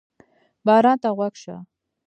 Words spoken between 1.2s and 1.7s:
شه.